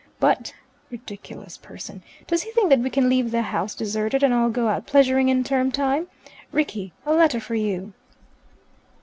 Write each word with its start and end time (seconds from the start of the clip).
But 0.19 0.55
(ridiculous 0.89 1.59
person!) 1.59 2.01
does 2.25 2.41
he 2.41 2.51
think 2.53 2.69
that 2.71 2.79
we 2.79 2.89
can 2.89 3.07
leave 3.07 3.29
the 3.29 3.43
House 3.43 3.75
deserted 3.75 4.23
and 4.23 4.33
all 4.33 4.49
go 4.49 4.67
out 4.67 4.87
pleasuring 4.87 5.29
in 5.29 5.43
term 5.43 5.71
time? 5.71 6.07
Rickie, 6.51 6.91
a 7.05 7.13
letter 7.13 7.39
for 7.39 7.53
you." 7.53 7.93